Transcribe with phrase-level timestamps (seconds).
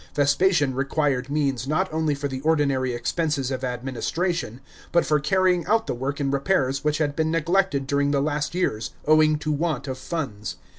[0.15, 4.59] Vespasian required means not only for the ordinary expenses of administration,
[4.91, 8.55] but for carrying out the work and repairs which had been neglected during the last
[8.55, 10.55] years, owing to want of funds.